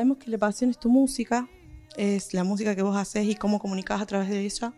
Sabemos 0.00 0.16
que 0.16 0.30
la 0.30 0.38
pasión 0.38 0.70
es 0.70 0.78
tu 0.78 0.88
música, 0.88 1.46
es 1.94 2.32
la 2.32 2.42
música 2.42 2.74
que 2.74 2.80
vos 2.80 2.96
haces 2.96 3.26
y 3.26 3.34
cómo 3.34 3.58
comunicas 3.58 4.00
a 4.00 4.06
través 4.06 4.30
de 4.30 4.40
ella. 4.40 4.72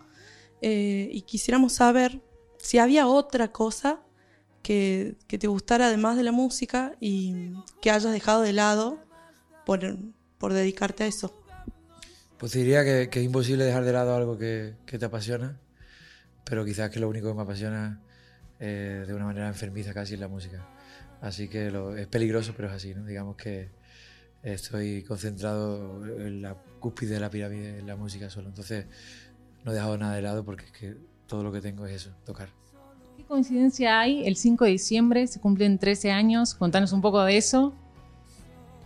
Eh, 0.60 1.10
y 1.12 1.22
quisiéramos 1.22 1.75
saber 1.75 2.21
si 2.58 2.79
había 2.79 3.07
otra 3.07 3.53
cosa 3.53 4.00
que, 4.65 5.15
te 5.29 5.47
gustara 5.47 5.87
además 5.87 6.17
de 6.17 6.25
la 6.25 6.33
música 6.33 6.97
y 6.99 7.53
que 7.81 7.93
hayas 7.93 8.12
dejado 8.12 8.43
de 8.43 8.53
lado 8.53 8.98
por, 9.64 9.96
por 10.39 10.55
dedicarte 10.55 11.04
a 11.04 11.06
eso. 11.06 11.32
Pues 12.36 12.50
diría 12.50 12.82
que, 12.82 13.09
es 13.09 13.25
imposible 13.25 13.64
dejar 13.64 13.84
de 13.84 13.93
lado 13.93 14.16
algo 14.16 14.36
que, 14.36 14.75
te 14.84 15.04
apasiona, 15.04 15.57
pero 16.43 16.64
quizás 16.64 16.91
que 16.91 16.98
lo 16.98 17.09
único 17.09 17.29
que 17.29 17.34
me 17.34 17.43
apasiona 17.43 18.00
eh, 18.59 19.04
de 19.07 19.14
una 19.14 19.27
manera 19.27 19.46
enfermiza 19.46 19.95
casi 19.95 20.14
es 20.14 20.20
la 20.20 20.27
música. 20.27 20.66
Así 21.20 21.46
que 21.46 21.68
es 21.96 22.07
peligroso, 22.09 22.54
pero 22.57 22.66
es 22.66 22.75
así, 22.75 22.93
¿no? 22.93 23.04
Digamos 23.04 23.36
que 23.36 23.70
estoy 24.43 25.02
concentrado 25.04 26.04
en 26.04 26.42
la 26.42 26.56
cúspide 26.80 27.14
de 27.14 27.20
la 27.20 27.30
pirámide 27.30 27.78
en 27.78 27.87
la 27.87 27.96
música 27.96 28.28
solo. 28.28 28.48
Entonces 28.48 28.87
no 29.65 29.70
he 29.70 29.74
dejado 29.74 29.96
nada 29.98 30.15
de 30.15 30.23
lado 30.23 30.45
porque 30.45 30.66
es 30.66 30.73
que 30.73 30.96
todo 31.27 31.42
lo 31.42 31.52
que 31.52 31.60
tengo 31.60 31.87
es 31.87 31.95
eso, 31.95 32.10
tocar. 32.24 32.48
¿Qué 33.16 33.24
coincidencia 33.24 34.01
hay? 34.01 34.27
El 34.27 34.37
5 34.37 34.65
de 34.65 34.70
diciembre 34.73 35.27
se 35.27 35.41
cumplen 35.41 35.78
13 35.78 36.10
años. 36.10 36.55
Contanos 36.55 36.92
un 36.92 37.01
poco 37.01 37.23
de 37.23 37.37
eso. 37.37 37.73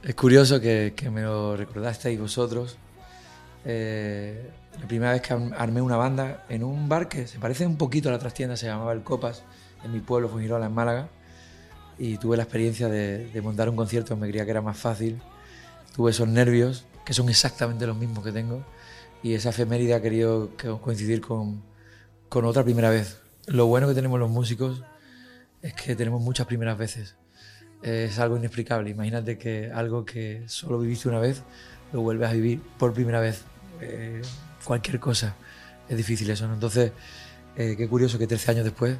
Es 0.03 0.15
curioso 0.15 0.61
que, 0.61 0.93
me 1.11 1.23
lo 1.23 1.57
recordasteis 1.57 2.21
vosotros. 2.21 2.77
Eh, 3.65 4.51
la 4.81 4.87
primera 4.87 5.13
vez 5.13 5.23
que 5.23 5.33
armé 5.33 5.81
una 5.81 5.97
banda 5.97 6.45
en 6.49 6.63
un 6.63 6.89
bar 6.89 7.09
que 7.09 7.27
se 7.27 7.39
parece 7.39 7.67
un 7.67 7.77
poquito 7.77 8.09
a 8.11 8.13
la 8.13 8.19
trastienda, 8.19 8.57
se 8.57 8.67
llamaba 8.67 8.93
El 8.93 9.03
Copas, 9.03 9.43
en 9.83 9.93
mi 9.93 10.01
pueblo, 10.01 10.29
Fujirola, 10.29 10.67
en 10.67 10.73
Málaga. 10.75 11.09
Y 11.99 12.19
tuve 12.19 12.37
la 12.37 12.43
experiencia 12.43 12.89
de, 12.89 13.27
de 13.27 13.43
montar 13.43 13.71
un 13.71 13.77
concierto, 13.77 14.17
me 14.17 14.29
creía 14.29 14.45
que 14.45 14.51
era 14.51 14.61
más 14.61 14.77
fácil. 14.77 15.21
Tuve 15.95 16.11
esos 16.11 16.29
nervios, 16.29 16.85
que 17.05 17.15
son 17.15 17.29
exactamente 17.29 17.87
los 17.87 17.97
mismos 17.97 18.25
que 18.25 18.33
tengo. 18.33 18.65
Y 19.23 19.35
esa 19.35 19.51
efeméride 19.51 19.95
ha 19.95 20.03
querido 20.03 20.51
coincidir 20.83 21.21
con, 21.21 21.63
con 22.29 22.45
otra 22.45 22.65
primera 22.65 22.91
vez. 22.91 23.19
Lo 23.47 23.67
bueno 23.67 23.89
que 23.89 23.95
tenemos 23.95 24.19
los 24.19 24.31
músicos 24.31 24.83
es 25.63 25.73
que 25.75 25.97
tenemos 25.97 26.21
muchas 26.21 26.47
primeras 26.47 26.77
veces. 26.79 27.17
Es 27.83 28.19
algo 28.19 28.37
inexplicable. 28.37 28.91
Imagínate 28.91 29.39
que 29.39 29.71
algo 29.73 30.05
que 30.05 30.45
solo 30.47 30.79
viviste 30.79 31.09
una 31.09 31.19
vez 31.19 31.43
lo 31.93 32.03
vuelves 32.03 32.29
a 32.29 32.33
vivir 32.33 32.61
por 32.79 32.93
primera 32.93 33.21
vez. 33.21 33.43
Eh, 33.81 34.23
cualquier 34.65 35.01
cosa. 35.01 35.35
Es 35.89 35.97
difícil 35.97 36.29
eso. 36.31 36.45
Entonces, 36.53 36.93
eh, 37.57 37.75
qué 37.77 37.89
curioso 37.89 38.19
que 38.19 38.27
13 38.27 38.51
años 38.53 38.65
después 38.65 38.97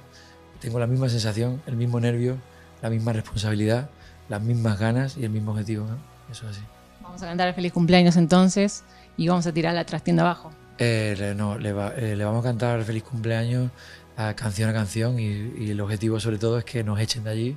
tengo 0.61 0.79
la 0.79 0.87
misma 0.87 1.09
sensación, 1.09 1.63
el 1.67 1.77
mismo 1.77 2.01
nervio, 2.01 2.39
la 2.83 2.91
misma 2.91 3.13
responsabilidad, 3.13 3.91
las 4.29 4.43
mismas 4.43 4.79
ganas 4.79 5.17
y 5.17 5.25
el 5.25 5.31
mismo 5.31 5.53
objetivo. 5.53 5.87
Eso 6.31 6.49
es 6.49 6.57
así. 6.57 6.76
Vamos 7.07 7.23
a 7.23 7.27
cantar 7.27 7.49
el 7.49 7.55
feliz 7.55 7.73
cumpleaños 7.73 8.17
entonces 8.17 8.85
y 9.17 9.29
vamos 9.29 9.47
a 9.47 9.53
tirar 9.53 9.75
la 9.75 9.87
trastienda 9.87 10.23
abajo. 10.23 10.51
Eh, 10.79 11.35
no, 11.37 11.57
le, 11.57 11.71
eh, 11.71 12.17
le, 12.17 12.25
vamos 12.25 12.45
a 12.45 12.49
cantar 12.49 12.83
feliz 12.83 13.05
cumpleaños 13.05 13.71
a 14.17 14.35
canción 14.35 14.69
a 14.69 14.73
canción 14.73 15.19
y, 15.19 15.71
el 15.71 15.81
objetivo 15.81 16.19
sobre 16.21 16.39
todo 16.39 16.59
es 16.59 16.65
que 16.65 16.83
nos 16.83 16.99
echen 17.01 17.25
de 17.25 17.31
allí 17.31 17.57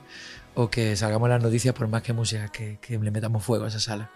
o 0.55 0.69
que 0.69 0.95
salgamos 0.95 1.29
las 1.29 1.41
noticias 1.41 1.73
por 1.73 1.87
más 1.87 2.03
que 2.03 2.13
música, 2.13 2.49
que, 2.49 2.77
que 2.79 2.97
le 2.97 3.11
metamos 3.11 3.43
fuego 3.43 3.65
a 3.65 3.69
esa 3.69 3.79
sala, 3.79 4.09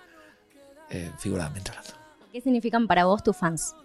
eh, 0.89 1.11
figuradamente 1.17 1.71
hablando. 1.71 1.93
¿Qué 2.31 2.41
significan 2.41 2.87
para 2.87 3.05
vos 3.05 3.23
tus 3.23 3.35
fans? 3.35 3.75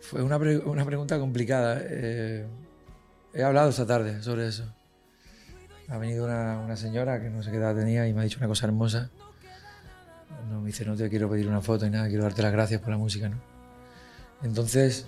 Fue 0.00 0.22
una, 0.22 0.36
una 0.36 0.84
pregunta 0.84 1.18
complicada. 1.18 1.80
Eh, 1.82 2.46
he 3.34 3.42
hablado 3.42 3.70
esta 3.70 3.86
tarde 3.86 4.22
sobre 4.22 4.48
eso. 4.48 4.64
Ha 5.88 5.98
venido 5.98 6.24
una, 6.24 6.58
una 6.58 6.76
señora 6.76 7.20
que 7.20 7.30
no 7.30 7.42
sé 7.42 7.50
qué 7.50 7.58
edad 7.58 7.74
tenía 7.74 8.08
y 8.08 8.12
me 8.12 8.20
ha 8.20 8.24
dicho 8.24 8.38
una 8.38 8.48
cosa 8.48 8.66
hermosa 8.66 9.10
me 10.60 10.66
dice, 10.66 10.84
no 10.84 10.96
te 10.96 11.08
quiero 11.08 11.28
pedir 11.30 11.48
una 11.48 11.60
foto 11.60 11.84
ni 11.84 11.92
nada, 11.92 12.08
quiero 12.08 12.22
darte 12.22 12.42
las 12.42 12.52
gracias 12.52 12.80
por 12.80 12.90
la 12.90 12.98
música, 12.98 13.28
¿no? 13.28 13.40
Entonces, 14.42 15.06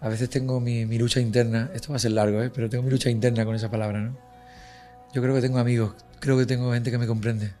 a 0.00 0.08
veces 0.08 0.28
tengo 0.28 0.60
mi, 0.60 0.84
lucha 0.98 1.20
interna, 1.20 1.70
esto 1.74 1.90
va 1.90 1.96
a 1.96 1.98
ser 1.98 2.12
largo, 2.12 2.42
¿eh? 2.42 2.50
pero 2.54 2.68
tengo 2.68 2.82
mi 2.84 2.90
lucha 2.90 3.10
interna 3.10 3.44
con 3.44 3.54
esa 3.54 3.70
palabra, 3.70 4.00
¿no? 4.00 4.16
Yo 5.14 5.22
creo 5.22 5.34
que 5.34 5.40
tengo 5.40 5.58
amigos, 5.58 5.94
creo 6.20 6.36
que 6.36 6.46
tengo 6.46 6.72
gente 6.72 6.90
que 6.90 6.98
me 6.98 7.06
comprende, 7.06 7.52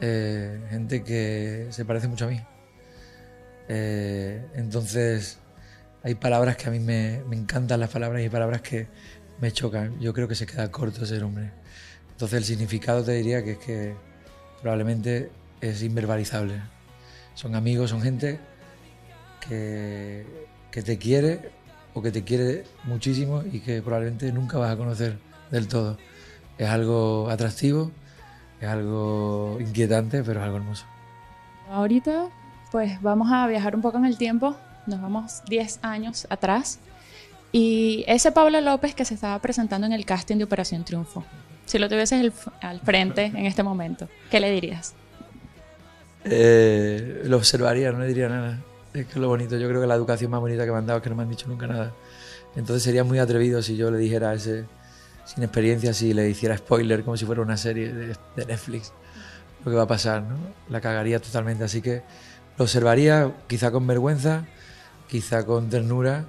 eh, 0.00 0.60
gente 0.70 1.02
que 1.02 1.68
se 1.70 1.84
parece 1.84 2.08
mucho 2.08 2.26
a 2.26 2.28
mí. 2.28 2.40
Eh, 3.68 4.44
entonces, 4.54 5.38
hay 6.02 6.16
palabras 6.16 6.56
que 6.56 6.68
a 6.68 6.70
mí 6.70 6.80
me, 6.80 7.22
me, 7.28 7.36
encantan 7.36 7.80
las 7.80 7.90
palabras 7.90 8.22
y 8.22 8.28
palabras 8.28 8.62
que 8.62 8.88
me 9.40 9.52
chocan. 9.52 9.98
Yo 10.00 10.12
creo 10.12 10.28
que 10.28 10.34
se 10.34 10.46
queda 10.46 10.70
corto 10.70 11.04
ese 11.04 11.22
hombre. 11.22 11.50
Entonces, 12.12 12.38
el 12.38 12.44
significado 12.44 13.02
te 13.02 13.12
diría 13.12 13.42
que 13.42 13.52
es 13.52 13.58
que 13.58 13.94
probablemente 14.60 15.30
es 15.60 15.82
inverbalizable. 15.82 16.60
Son 17.34 17.54
amigos, 17.54 17.90
son 17.90 18.02
gente 18.02 18.38
que, 19.46 20.26
que 20.70 20.82
te 20.82 20.98
quiere 20.98 21.50
o 21.94 22.02
que 22.02 22.12
te 22.12 22.22
quiere 22.22 22.64
muchísimo 22.84 23.42
y 23.50 23.60
que 23.60 23.82
probablemente 23.82 24.32
nunca 24.32 24.58
vas 24.58 24.72
a 24.72 24.76
conocer 24.76 25.18
del 25.50 25.68
todo. 25.68 25.96
Es 26.58 26.68
algo 26.68 27.28
atractivo, 27.30 27.90
es 28.60 28.68
algo 28.68 29.56
inquietante, 29.60 30.22
pero 30.22 30.40
es 30.40 30.44
algo 30.44 30.58
hermoso. 30.58 30.84
Ahorita, 31.70 32.28
pues 32.70 33.00
vamos 33.00 33.32
a 33.32 33.46
viajar 33.46 33.74
un 33.74 33.82
poco 33.82 33.98
en 33.98 34.04
el 34.04 34.18
tiempo, 34.18 34.56
nos 34.86 35.00
vamos 35.00 35.42
10 35.48 35.80
años 35.82 36.26
atrás. 36.30 36.78
Y 37.52 38.04
ese 38.06 38.30
Pablo 38.32 38.60
López 38.60 38.94
que 38.94 39.04
se 39.04 39.14
estaba 39.14 39.38
presentando 39.40 39.86
en 39.86 39.92
el 39.92 40.04
casting 40.04 40.36
de 40.36 40.44
Operación 40.44 40.84
Triunfo, 40.84 41.24
si 41.66 41.78
lo 41.78 41.88
tuvieses 41.88 42.32
al 42.60 42.80
frente 42.80 43.24
en 43.26 43.46
este 43.46 43.62
momento, 43.62 44.08
¿qué 44.30 44.40
le 44.40 44.50
dirías? 44.50 44.94
Eh, 46.24 47.22
lo 47.24 47.36
observaría, 47.36 47.90
no 47.92 48.00
le 48.00 48.06
diría 48.06 48.28
nada. 48.28 48.58
Es 48.92 49.06
que 49.06 49.18
lo 49.18 49.28
bonito, 49.28 49.56
yo 49.56 49.68
creo 49.68 49.80
que 49.80 49.86
la 49.86 49.94
educación 49.94 50.30
más 50.30 50.40
bonita 50.40 50.64
que 50.64 50.72
me 50.72 50.78
han 50.78 50.86
dado 50.86 50.98
es 50.98 51.02
que 51.02 51.10
no 51.10 51.16
me 51.16 51.22
han 51.22 51.28
dicho 51.28 51.48
nunca 51.48 51.66
nada. 51.66 51.92
Entonces 52.56 52.82
sería 52.82 53.04
muy 53.04 53.18
atrevido 53.18 53.62
si 53.62 53.76
yo 53.76 53.90
le 53.90 53.98
dijera 53.98 54.30
a 54.30 54.34
ese, 54.34 54.64
sin 55.24 55.42
experiencia, 55.42 55.94
si 55.94 56.12
le 56.12 56.28
hiciera 56.28 56.56
spoiler 56.56 57.04
como 57.04 57.16
si 57.16 57.24
fuera 57.24 57.42
una 57.42 57.56
serie 57.56 57.92
de, 57.92 58.16
Netflix, 58.36 58.92
lo 59.64 59.70
que 59.70 59.76
va 59.76 59.84
a 59.84 59.88
pasar, 59.88 60.22
¿no? 60.22 60.36
La 60.68 60.80
cagaría 60.80 61.20
totalmente. 61.20 61.64
Así 61.64 61.80
que 61.82 62.02
lo 62.58 62.64
observaría 62.64 63.32
quizá 63.46 63.70
con 63.70 63.86
vergüenza, 63.86 64.44
quizá 65.08 65.46
con 65.46 65.70
ternura 65.70 66.26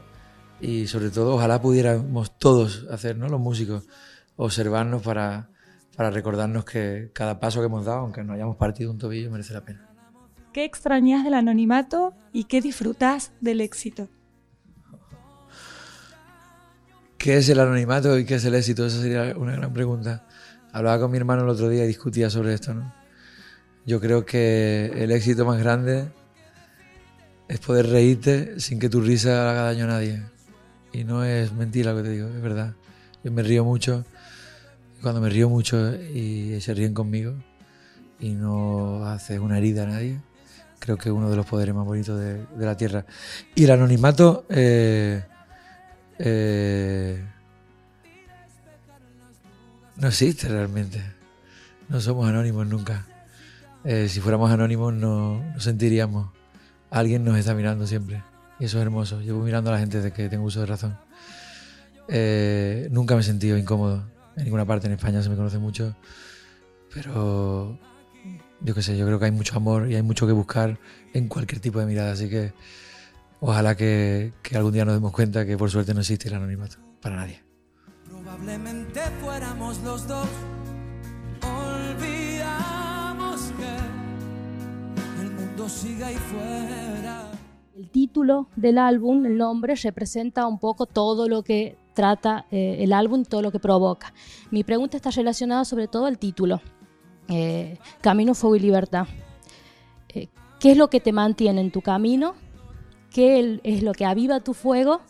y 0.61 0.87
sobre 0.87 1.09
todo 1.09 1.35
ojalá 1.35 1.61
pudiéramos 1.61 2.37
todos 2.37 2.85
hacer, 2.91 3.17
¿no? 3.17 3.27
Los 3.27 3.39
músicos, 3.39 3.87
observarnos 4.35 5.01
para 5.01 5.51
para 5.95 6.09
recordarnos 6.09 6.65
que 6.65 7.11
cada 7.13 7.39
paso 7.39 7.59
que 7.59 7.67
hemos 7.67 7.85
dado, 7.85 7.99
aunque 7.99 8.23
no 8.23 8.33
hayamos 8.33 8.55
partido 8.55 8.91
un 8.91 8.97
tobillo, 8.97 9.29
merece 9.29 9.53
la 9.53 9.61
pena. 9.61 9.87
¿Qué 10.53 10.65
extrañas 10.65 11.23
del 11.23 11.33
anonimato 11.33 12.13
y 12.33 12.45
qué 12.45 12.61
disfrutas 12.61 13.31
del 13.39 13.61
éxito? 13.61 14.09
¿Qué 17.17 17.37
es 17.37 17.47
el 17.49 17.59
anonimato 17.59 18.17
y 18.17 18.25
qué 18.25 18.35
es 18.35 18.45
el 18.45 18.55
éxito? 18.55 18.85
Esa 18.85 19.01
sería 19.01 19.37
una 19.37 19.55
gran 19.55 19.73
pregunta. 19.73 20.25
Hablaba 20.73 20.99
con 21.01 21.11
mi 21.11 21.17
hermano 21.17 21.43
el 21.43 21.49
otro 21.49 21.69
día 21.69 21.83
y 21.83 21.87
discutía 21.87 22.29
sobre 22.29 22.53
esto. 22.53 22.73
¿no? 22.73 22.93
Yo 23.85 24.01
creo 24.01 24.25
que 24.25 24.91
el 24.95 25.11
éxito 25.11 25.45
más 25.45 25.59
grande 25.59 26.11
es 27.47 27.59
poder 27.59 27.87
reírte 27.87 28.59
sin 28.59 28.79
que 28.79 28.89
tu 28.89 29.01
risa 29.01 29.51
haga 29.51 29.61
daño 29.63 29.83
a 29.83 29.87
nadie. 29.87 30.23
Y 30.93 31.03
no 31.03 31.23
es 31.23 31.53
mentira 31.53 31.91
lo 31.91 31.97
que 31.97 32.03
te 32.03 32.09
digo, 32.09 32.27
es 32.27 32.41
verdad. 32.41 32.73
Yo 33.23 33.31
me 33.31 33.43
río 33.43 33.63
mucho 33.63 34.03
cuando 35.01 35.21
me 35.21 35.29
río 35.29 35.49
mucho 35.49 35.95
y 35.95 36.59
se 36.61 36.73
ríen 36.73 36.93
conmigo 36.93 37.33
y 38.19 38.29
no 38.31 39.05
hace 39.05 39.39
una 39.39 39.57
herida 39.57 39.83
a 39.83 39.87
nadie, 39.87 40.19
creo 40.79 40.97
que 40.97 41.09
es 41.09 41.15
uno 41.15 41.29
de 41.29 41.35
los 41.35 41.45
poderes 41.45 41.73
más 41.73 41.85
bonitos 41.85 42.19
de, 42.19 42.45
la 42.57 42.77
Tierra. 42.77 43.05
Y 43.55 43.63
el 43.63 43.71
anonimato... 43.71 44.45
Eh, 44.49 45.23
eh, 46.19 47.25
no 49.95 50.07
existe 50.07 50.47
realmente. 50.47 51.01
No 51.89 51.99
somos 51.99 52.27
anónimos 52.27 52.67
nunca. 52.67 53.05
Eh, 53.83 54.07
si 54.07 54.19
fuéramos 54.19 54.51
anónimos 54.51 54.93
no, 54.93 55.43
sentiríamos. 55.57 56.29
Alguien 56.91 57.23
nos 57.23 57.37
está 57.37 57.55
mirando 57.55 57.87
siempre. 57.87 58.23
Y 58.61 58.65
eso 58.65 58.77
es 58.77 58.83
hermoso. 58.83 59.19
Llevo 59.19 59.43
mirando 59.43 59.71
a 59.71 59.73
la 59.73 59.79
gente 59.79 59.97
desde 59.97 60.13
que 60.13 60.29
tengo 60.29 60.45
uso 60.45 60.61
de 60.61 60.67
razón. 60.67 60.97
nunca 62.91 63.15
me 63.15 63.21
he 63.21 63.23
sentido 63.23 63.57
incómodo 63.57 64.05
en 64.35 64.43
ninguna 64.45 64.65
parte 64.65 64.87
en 64.87 64.93
España 64.93 65.21
se 65.21 65.29
me 65.29 65.35
conoce 65.35 65.57
mucho, 65.57 65.95
pero 66.93 67.77
yo 68.61 68.75
qué 68.75 68.81
sé, 68.81 68.97
yo 68.97 69.05
creo 69.05 69.19
que 69.19 69.25
hay 69.25 69.31
mucho 69.31 69.55
amor 69.57 69.89
y 69.89 69.95
hay 69.95 70.01
mucho 70.01 70.25
que 70.25 70.33
buscar 70.33 70.79
en 71.13 71.27
cualquier 71.27 71.59
tipo 71.59 71.79
de 71.79 71.85
mirada, 71.85 72.13
así 72.13 72.29
que 72.29 72.53
ojalá 73.39 73.75
que, 73.75 74.33
algún 74.53 74.73
día 74.73 74.85
nos 74.85 74.93
demos 74.95 75.11
cuenta 75.11 75.45
que 75.45 75.57
por 75.57 75.69
suerte 75.69 75.93
no 75.93 75.99
existe 75.99 76.29
el 76.29 76.35
anonimato 76.35 76.77
para 77.01 77.17
nadie. 77.17 77.43
Probablemente 78.05 79.01
fuéramos 79.21 79.79
los 79.81 80.07
dos, 80.07 80.27
olvidamos 81.43 83.41
que 83.57 85.21
el 85.21 85.31
mundo 85.31 85.67
siga 85.67 86.07
ahí 86.07 86.15
fuera. 86.15 87.40
El 87.75 87.89
título 87.89 88.47
del 88.55 88.77
álbum, 88.77 89.25
el 89.25 89.37
nombre, 89.37 89.75
representa 89.75 90.45
un 90.45 90.59
poco 90.59 90.85
todo 90.85 91.27
lo 91.27 91.41
que 91.43 91.77
trata 91.93 92.45
eh, 92.51 92.77
el 92.79 92.93
álbum, 92.93 93.23
todo 93.23 93.41
lo 93.41 93.51
que 93.51 93.59
provoca. 93.59 94.13
Mi 94.49 94.63
pregunta 94.63 94.97
está 94.97 95.09
relacionada 95.11 95.65
sobre 95.65 95.87
todo 95.87 96.05
al 96.05 96.17
título. 96.17 96.61
eh, 97.29 97.77
Camino, 98.01 98.33
Fuego 98.33 98.55
y 98.57 98.59
Libertad. 98.59 99.07
Eh, 100.09 100.27
¿Qué 100.59 100.71
es 100.71 100.77
lo 100.77 100.89
que 100.89 100.99
te 100.99 101.13
mantiene 101.13 101.61
en 101.61 101.71
tu 101.71 101.81
camino? 101.81 102.35
¿Qué 103.09 103.59
es 103.63 103.83
lo 103.83 103.93
que 103.93 104.05
aviva 104.05 104.41
tu 104.41 104.53
fuego? 104.53 105.01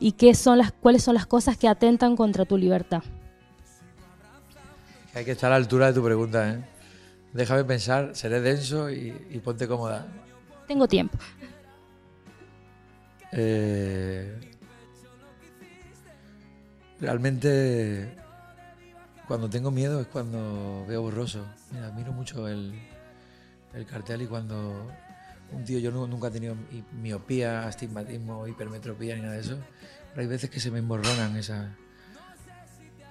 ¿Y 0.00 0.12
qué 0.12 0.34
son 0.34 0.58
las, 0.58 0.72
cuáles 0.72 1.02
son 1.02 1.14
las 1.14 1.26
cosas 1.26 1.56
que 1.56 1.68
atentan 1.68 2.16
contra 2.16 2.44
tu 2.44 2.56
libertad? 2.56 3.02
Hay 5.14 5.24
que 5.24 5.32
estar 5.32 5.48
a 5.48 5.50
la 5.50 5.56
altura 5.56 5.88
de 5.88 5.92
tu 5.92 6.02
pregunta, 6.02 6.50
¿eh? 6.50 6.64
Déjame 7.32 7.64
pensar, 7.64 8.14
seré 8.14 8.40
denso 8.40 8.90
y, 8.90 9.12
ponte 9.44 9.66
cómoda. 9.66 10.06
Tengo 10.66 10.86
tiempo. 10.86 11.18
Eh, 13.36 14.40
realmente, 17.00 18.14
cuando 19.26 19.50
tengo 19.50 19.70
miedo 19.70 20.00
es 20.00 20.06
cuando 20.06 20.84
veo 20.86 21.02
borroso. 21.02 21.44
admiro 21.82 22.12
mucho 22.12 22.48
el, 22.48 22.74
el 23.74 23.86
cartel 23.86 24.22
y 24.22 24.26
cuando 24.26 24.88
un 25.52 25.64
tío, 25.64 25.78
yo 25.78 25.90
nunca 25.90 26.28
he 26.28 26.30
tenido 26.30 26.56
miopía, 26.92 27.66
astigmatismo, 27.66 28.46
hipermetropía 28.46 29.14
ni 29.16 29.22
nada 29.22 29.34
de 29.34 29.40
eso, 29.40 29.58
pero 30.10 30.22
hay 30.22 30.26
veces 30.26 30.50
que 30.50 30.60
se 30.60 30.70
me 30.70 30.78
emborronan 30.78 31.36
esa, 31.36 31.74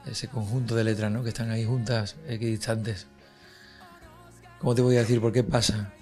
ese 0.06 0.28
conjunto 0.28 0.76
de 0.76 0.84
letras, 0.84 1.12
¿no? 1.12 1.24
Que 1.24 1.30
están 1.30 1.50
ahí 1.52 1.66
juntas, 1.66 2.16
equidistantes. 2.28 3.08
¿Cómo 4.60 4.76
te 4.76 4.82
voy 4.82 4.98
a 4.98 5.00
decir 5.00 5.22
por 5.22 5.32
qué 5.32 5.44
pasa? 5.44 5.94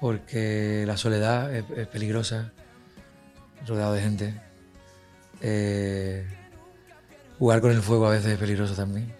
Porque 0.00 0.84
la 0.86 0.96
soledad 0.96 1.54
es, 1.54 1.64
peligrosa, 1.88 2.52
rodeado 3.66 3.94
de 3.94 4.00
gente. 4.00 4.34
Eh, 5.40 6.26
jugar 7.38 7.60
con 7.60 7.70
el 7.70 7.82
fuego 7.82 8.06
a 8.06 8.10
veces 8.10 8.32
es 8.32 8.38
peligroso 8.38 8.74
también. 8.74 9.12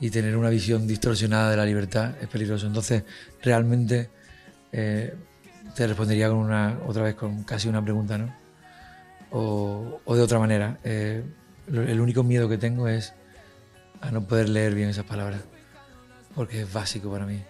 Y 0.00 0.10
tener 0.10 0.36
una 0.36 0.50
visión 0.50 0.86
distorsionada 0.86 1.50
de 1.50 1.56
la 1.56 1.64
libertad 1.64 2.14
es 2.20 2.28
peligroso. 2.28 2.66
Entonces, 2.66 3.04
realmente 3.42 4.10
eh, 4.72 5.14
te 5.74 5.86
respondería 5.86 6.28
con 6.28 6.38
una, 6.38 6.78
otra 6.86 7.02
vez 7.02 7.14
con 7.14 7.44
casi 7.44 7.68
una 7.68 7.82
pregunta, 7.82 8.18
¿no? 8.18 8.34
O, 9.30 10.14
de 10.14 10.20
otra 10.20 10.38
manera. 10.38 10.78
Eh, 10.84 11.22
el 11.68 12.00
único 12.00 12.22
miedo 12.22 12.48
que 12.48 12.58
tengo 12.58 12.88
es 12.88 13.14
a 14.00 14.10
no 14.10 14.26
poder 14.26 14.48
leer 14.48 14.74
bien 14.74 14.88
esas 14.88 15.04
palabras, 15.04 15.40
porque 16.34 16.62
es 16.62 16.72
básico 16.72 17.10
para 17.10 17.24
mí. 17.24 17.42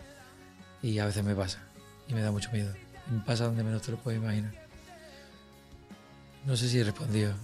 Y 0.83 0.99
a 0.99 1.07
veces 1.07 1.25
me 1.25 1.35
pasa, 1.35 1.61
y 2.07 2.15
me 2.15 2.21
da 2.21 2.31
mucho 2.31 2.51
miedo. 2.53 2.73
me 3.11 3.21
pasa 3.25 3.45
donde 3.45 3.65
menos 3.65 3.83
te 3.83 3.93
lo 3.93 3.99
puedes 3.99 4.21
imaginar. 4.21 4.62
No 6.45 6.57
sé 6.57 6.69
si 6.69 6.79
he 6.81 6.85
respondido, 6.85 7.35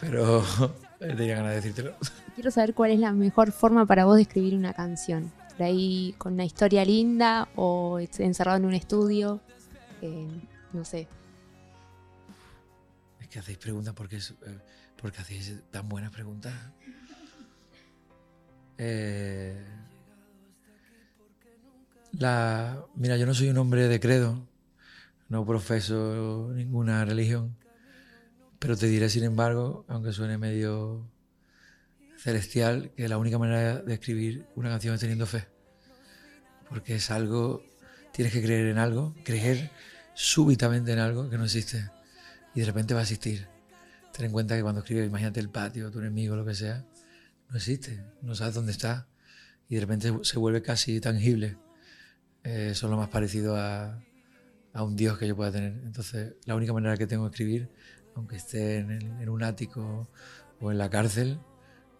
pero 0.00 0.42
tenía 0.98 1.36
ganas 1.36 1.50
de 1.50 1.56
decírtelo. 1.56 1.94
Quiero 2.34 2.50
saber 2.50 2.74
cuál 2.74 2.90
es 2.92 3.00
la 3.00 3.12
mejor 3.12 3.52
forma 3.52 3.86
para 3.86 4.04
vos 4.04 4.16
de 4.16 4.22
escribir 4.22 4.54
una 4.54 4.72
canción. 4.72 5.32
Por 5.56 5.62
ahí 5.64 6.14
con 6.18 6.34
una 6.34 6.44
historia 6.44 6.84
linda 6.84 7.48
o 7.56 7.98
encerrado 7.98 8.58
en 8.58 8.64
un 8.64 8.74
estudio. 8.74 9.40
Eh, 10.02 10.28
no 10.72 10.84
sé. 10.84 11.08
Es 13.20 13.28
que 13.28 13.38
hacéis 13.40 13.58
preguntas 13.58 13.94
porque 13.94 14.16
eh, 14.16 14.58
porque 15.00 15.20
hacéis 15.20 15.54
tan 15.70 15.88
buenas 15.88 16.10
preguntas. 16.10 16.52
Eh, 18.78 19.60
la, 22.12 22.84
mira, 22.94 23.16
yo 23.16 23.26
no 23.26 23.34
soy 23.34 23.48
un 23.50 23.58
hombre 23.58 23.88
de 23.88 24.00
credo, 24.00 24.46
no 25.28 25.44
profeso 25.44 26.50
ninguna 26.54 27.04
religión, 27.04 27.56
pero 28.58 28.76
te 28.76 28.86
diré, 28.86 29.08
sin 29.08 29.24
embargo, 29.24 29.84
aunque 29.88 30.12
suene 30.12 30.38
medio 30.38 31.10
celestial, 32.16 32.92
que 32.96 33.08
la 33.08 33.18
única 33.18 33.38
manera 33.38 33.80
de 33.80 33.94
escribir 33.94 34.46
una 34.56 34.70
canción 34.70 34.94
es 34.94 35.00
teniendo 35.00 35.26
fe. 35.26 35.46
Porque 36.68 36.96
es 36.96 37.10
algo, 37.10 37.62
tienes 38.12 38.32
que 38.32 38.42
creer 38.42 38.66
en 38.66 38.78
algo, 38.78 39.14
creer 39.24 39.70
súbitamente 40.14 40.92
en 40.92 40.98
algo 40.98 41.30
que 41.30 41.38
no 41.38 41.44
existe 41.44 41.88
y 42.54 42.60
de 42.60 42.66
repente 42.66 42.94
va 42.94 43.00
a 43.00 43.02
existir 43.04 43.46
ten 44.18 44.26
en 44.26 44.32
cuenta 44.32 44.56
que 44.56 44.62
cuando 44.62 44.80
escribes, 44.80 45.06
imagínate 45.06 45.38
el 45.38 45.48
patio, 45.48 45.92
tu 45.92 46.00
enemigo, 46.00 46.34
lo 46.34 46.44
que 46.44 46.54
sea, 46.54 46.84
no 47.50 47.56
existe, 47.56 48.02
no 48.20 48.34
sabes 48.34 48.54
dónde 48.54 48.72
está 48.72 49.06
y 49.68 49.76
de 49.76 49.80
repente 49.82 50.12
se 50.22 50.38
vuelve 50.40 50.60
casi 50.60 51.00
tangible. 51.00 51.56
Eh, 52.42 52.70
eso 52.72 52.86
es 52.86 52.90
lo 52.90 52.96
más 52.96 53.10
parecido 53.10 53.56
a, 53.56 54.02
a, 54.72 54.82
un 54.82 54.96
Dios 54.96 55.18
que 55.18 55.28
yo 55.28 55.36
pueda 55.36 55.52
tener. 55.52 55.72
Entonces, 55.84 56.34
la 56.46 56.56
única 56.56 56.72
manera 56.72 56.96
que 56.96 57.06
tengo 57.06 57.24
de 57.24 57.30
escribir, 57.30 57.70
aunque 58.18 58.36
esté 58.36 58.78
en, 58.78 58.90
en 58.90 59.28
un 59.28 59.42
ático 59.42 60.08
o 60.60 60.70
en 60.70 60.78
la 60.78 60.90
cárcel, 60.90 61.38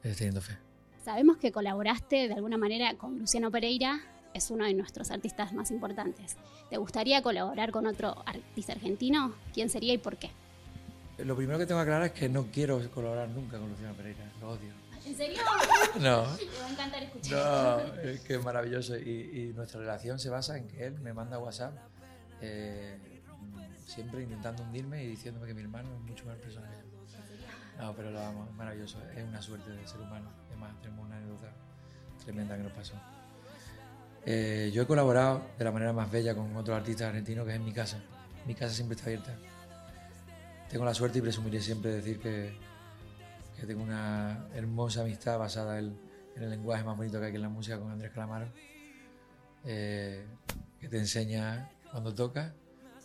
es 0.03 0.17
teniendo 0.17 0.41
fe. 0.41 0.59
Sabemos 1.05 1.39
que 1.39 1.53
colaboraste 1.53 2.29
de 2.29 2.35
alguna 2.35 2.59
manera 2.59 2.95
con 2.97 3.19
Luciano 3.19 3.51
Pereira, 3.51 4.01
es 4.35 4.51
uno 4.51 4.65
de 4.65 4.75
nuestros 4.75 5.11
artistas 5.11 5.53
más 5.53 5.71
importantes. 5.71 6.37
¿Te 6.69 6.77
gustaría 6.77 7.23
colaborar 7.23 7.71
con 7.71 7.87
otro 7.87 8.23
artista 8.27 8.73
argentino? 8.73 9.35
¿Quién 9.55 9.71
sería 9.71 9.95
y 9.95 9.99
por 9.99 10.17
qué? 10.17 10.31
Lo 11.19 11.35
primero 11.35 11.59
que 11.59 11.67
tengo 11.67 11.81
que 11.81 11.83
aclarar 11.83 12.07
es 12.07 12.13
que 12.13 12.29
no 12.29 12.47
quiero 12.53 12.79
colaborar 12.91 13.29
nunca 13.31 13.59
con 13.59 13.71
Luciano 13.71 13.95
Pereira, 13.95 14.31
lo 14.41 14.51
odio. 14.51 14.73
¿En 15.07 15.17
serio? 15.17 15.39
No. 16.01 16.23
Me 16.23 16.61
va 16.61 16.67
a 16.67 16.71
encantar 16.71 17.03
escuchar. 17.03 17.95
No, 17.95 18.01
es 18.03 18.21
que 18.21 18.35
es 18.35 18.45
maravilloso. 18.45 18.97
Y, 18.97 19.53
nuestra 19.57 19.81
relación 19.81 20.19
se 20.19 20.29
basa 20.29 20.59
en 20.59 20.69
que 20.69 20.85
él 20.85 21.01
me 21.01 21.13
manda 21.13 21.39
WhatsApp 21.39 21.75
eh, 22.41 23.18
siempre 23.89 24.23
intentando 24.23 24.63
hundirme 24.63 25.03
y 25.03 25.09
diciéndome 25.09 25.47
que 25.47 25.55
mi 25.55 25.63
hermano 25.63 25.89
es 25.95 26.01
mucho 26.03 26.25
más 26.27 26.37
persona 26.37 26.69
que 26.71 26.77
yo. 26.77 27.83
No, 27.83 27.95
pero 27.95 28.11
lo 28.11 28.21
amo, 28.21 28.47
es 28.49 28.55
maravilloso. 28.55 28.99
Es 29.17 29.25
una 29.25 29.41
suerte 29.41 29.71
de 29.71 29.87
ser 29.87 30.01
humano. 30.01 30.31
Además, 30.49 30.75
tenemos 30.83 31.07
una 31.07 31.17
anécdota 31.17 31.53
tremenda 32.25 32.57
que 32.57 32.63
nos 32.65 32.73
pasó. 32.73 32.95
Eh, 34.27 34.71
yo 34.75 34.83
he 34.83 34.87
colaborado 34.87 35.43
de 35.57 35.65
la 35.65 35.73
manera 35.73 35.93
más 35.93 36.11
bella 36.11 36.35
con 36.35 36.55
otro 36.57 36.75
artista 36.75 37.09
argentino 37.09 37.45
que 37.45 37.51
es 37.51 37.57
en 37.57 37.65
mi 37.65 37.73
casa. 37.73 37.99
Mi 38.47 38.55
casa 38.55 38.75
siempre 38.75 38.97
está 38.97 39.07
abierta 39.07 39.37
tengo 40.69 40.85
la 40.85 40.95
suerte 40.95 41.19
y 41.19 41.23
presumiré 41.23 41.61
siempre 41.61 41.91
decir 41.93 42.19
que, 42.19 42.53
que 43.59 43.67
tengo 43.67 43.83
una 43.83 44.49
hermosa 44.55 45.03
amistad 45.03 45.39
basada 45.39 45.79
en, 45.79 45.99
el 46.37 46.51
lenguaje 46.51 46.85
más 46.85 46.97
bonito 46.97 47.19
que 47.19 47.27
hay 47.27 47.35
en 47.35 47.43
la 47.43 47.49
música 47.49 47.81
con 47.81 47.91
Andrés 47.91 48.13
Calamaro, 48.13 48.47
eh, 49.65 50.25
que 50.79 50.89
te 50.89 50.99
enseña 50.99 51.69
cuando 51.91 52.15
toca, 52.15 52.55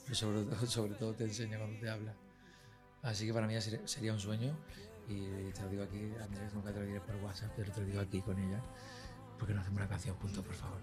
pero 0.03 0.15
sobre 0.15 0.43
todo, 0.43 0.65
sobre 0.67 0.93
todo 0.93 1.13
te 1.13 1.23
enseña 1.23 1.57
cuando 1.57 1.79
te 1.79 1.89
habla. 1.89 2.13
Así 3.01 3.25
que 3.25 3.33
para 3.33 3.47
mí 3.47 3.53
sería 3.59 4.13
un 4.13 4.19
sueño 4.19 4.55
y 5.09 5.51
te 5.51 5.61
lo 5.61 5.69
digo 5.69 5.83
aquí, 5.83 5.97
Andrés, 6.21 6.53
nunca 6.53 6.71
te 6.71 6.79
lo 6.79 6.85
diré 6.85 7.01
por 7.01 7.15
WhatsApp, 7.17 7.51
pero 7.55 7.71
te 7.71 7.81
lo 7.81 7.87
digo 7.87 7.99
aquí 7.99 8.21
con 8.21 8.39
ella, 8.39 8.61
porque 9.37 9.53
nos 9.53 9.61
hacemos 9.61 9.81
una 9.81 9.89
canción 9.89 10.15
juntos, 10.15 10.43
por 10.45 10.55
favor. 10.55 10.77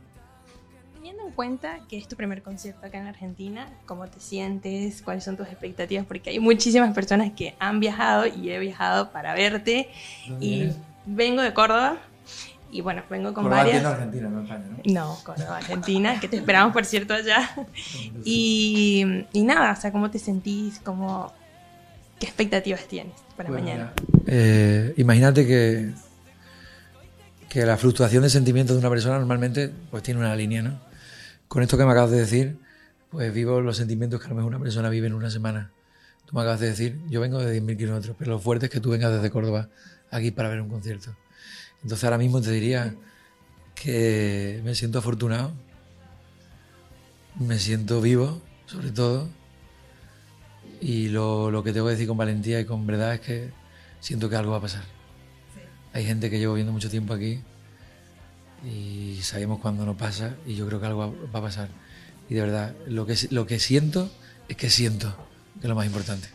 Teniendo 0.94 1.26
en 1.26 1.32
cuenta 1.32 1.80
que 1.88 1.96
es 1.96 2.06
tu 2.06 2.16
primer 2.16 2.42
concierto 2.42 2.84
acá 2.84 2.98
en 2.98 3.06
Argentina, 3.06 3.72
¿cómo 3.86 4.06
te 4.08 4.20
sientes? 4.20 5.00
¿Cuáles 5.00 5.24
son 5.24 5.38
tus 5.38 5.46
expectativas? 5.46 6.04
Porque 6.04 6.28
hay 6.28 6.38
muchísimas 6.40 6.94
personas 6.94 7.32
que 7.32 7.54
han 7.58 7.80
viajado 7.80 8.26
y 8.26 8.50
he 8.50 8.58
viajado 8.58 9.10
para 9.10 9.32
verte. 9.32 9.88
Y 10.40 10.70
vengo 11.06 11.40
de 11.40 11.54
Córdoba. 11.54 11.96
Y 12.70 12.80
bueno, 12.80 13.02
vengo 13.10 13.34
con 13.34 13.44
Córdoba 13.44 13.64
varias. 13.64 13.84
Argentina, 13.84 14.28
no 14.28 14.42
España, 14.42 14.64
¿no? 14.70 14.92
No, 14.92 15.18
Córdoba, 15.24 15.56
Argentina, 15.56 16.20
que 16.20 16.28
te 16.28 16.36
esperamos, 16.36 16.72
por 16.72 16.84
cierto, 16.84 17.14
allá. 17.14 17.50
Y, 18.24 19.26
y 19.32 19.42
nada, 19.42 19.72
o 19.72 19.80
sea, 19.80 19.92
¿cómo 19.92 20.10
te 20.10 20.18
sentís? 20.18 20.78
¿Cómo, 20.84 21.32
¿Qué 22.18 22.26
expectativas 22.26 22.86
tienes 22.86 23.14
para 23.36 23.48
pues 23.48 23.62
mañana? 23.62 23.92
Eh, 24.26 24.94
imagínate 24.96 25.46
que, 25.46 25.92
que 27.48 27.66
la 27.66 27.76
fluctuación 27.76 28.22
de 28.22 28.30
sentimientos 28.30 28.76
de 28.76 28.80
una 28.80 28.90
persona 28.90 29.18
normalmente 29.18 29.70
pues 29.90 30.02
tiene 30.02 30.20
una 30.20 30.36
línea, 30.36 30.62
¿no? 30.62 30.90
con 31.50 31.64
esto 31.64 31.76
que 31.76 31.84
me 31.84 31.90
acabas 31.90 32.12
de 32.12 32.18
decir, 32.18 32.58
pues 33.10 33.34
vivo 33.34 33.60
los 33.60 33.76
sentimientos 33.76 34.20
que 34.20 34.26
a 34.26 34.28
lo 34.28 34.36
mejor 34.36 34.50
una 34.50 34.60
persona 34.60 34.88
vive 34.88 35.08
en 35.08 35.14
una 35.14 35.30
semana. 35.30 35.72
Tú 36.24 36.36
me 36.36 36.42
acabas 36.42 36.60
de 36.60 36.68
decir, 36.68 37.00
yo 37.08 37.20
vengo 37.20 37.40
de 37.40 37.60
10.000 37.60 37.76
kilómetros, 37.76 38.14
pero 38.16 38.30
lo 38.30 38.38
fuerte 38.38 38.66
es 38.66 38.70
que 38.70 38.78
tú 38.78 38.90
vengas 38.90 39.12
desde 39.12 39.30
Córdoba 39.30 39.68
aquí 40.12 40.30
para 40.30 40.48
ver 40.48 40.60
un 40.60 40.68
concierto. 40.68 41.16
Entonces 41.82 42.04
ahora 42.04 42.18
mismo 42.18 42.40
te 42.40 42.50
diría 42.50 42.94
que 43.74 44.60
me 44.64 44.74
siento 44.74 44.98
afortunado, 44.98 45.52
me 47.38 47.58
siento 47.58 48.00
vivo, 48.00 48.42
sobre 48.66 48.90
todo, 48.90 49.28
y 50.80 51.08
lo, 51.08 51.50
lo 51.50 51.62
que 51.62 51.72
tengo 51.72 51.86
que 51.86 51.92
decir 51.92 52.06
con 52.06 52.16
valentía 52.16 52.60
y 52.60 52.64
con 52.64 52.86
verdad 52.86 53.14
es 53.14 53.20
que 53.20 53.50
siento 54.00 54.28
que 54.28 54.36
algo 54.36 54.52
va 54.52 54.58
a 54.58 54.62
pasar. 54.62 54.84
Hay 55.92 56.04
gente 56.04 56.30
que 56.30 56.38
llevo 56.38 56.54
viendo 56.54 56.72
mucho 56.72 56.90
tiempo 56.90 57.14
aquí 57.14 57.40
y 58.64 59.18
sabemos 59.22 59.60
cuándo 59.60 59.84
no 59.84 59.96
pasa 59.96 60.36
y 60.46 60.54
yo 60.54 60.66
creo 60.66 60.80
que 60.80 60.86
algo 60.86 61.14
va 61.34 61.38
a 61.38 61.42
pasar. 61.42 61.68
Y 62.28 62.34
de 62.34 62.42
verdad, 62.42 62.74
lo 62.86 63.06
que, 63.06 63.16
lo 63.30 63.46
que 63.46 63.58
siento 63.58 64.10
es 64.48 64.56
que 64.56 64.70
siento, 64.70 65.16
que 65.60 65.66
es 65.66 65.68
lo 65.68 65.74
más 65.74 65.86
importante. 65.86 66.28